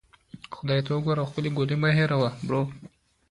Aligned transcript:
خدای 0.55 0.79
ته 0.85 0.89
وګوره 0.93 1.19
او 1.21 1.29
خپلې 1.31 1.49
ګولۍ 1.57 1.77
مه 1.81 1.89
هیروه. 1.97 2.29